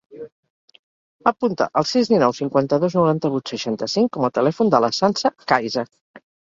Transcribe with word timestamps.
Apunta 1.31 1.67
el 1.81 1.87
sis, 1.91 2.09
dinou, 2.15 2.35
cinquanta-dos, 2.39 2.99
noranta-vuit, 3.01 3.55
seixanta-cinc 3.55 4.13
com 4.19 4.31
a 4.31 4.35
telèfon 4.41 4.77
de 4.77 4.85
la 4.87 4.95
Sança 5.03 5.37
Caiza. 5.55 5.91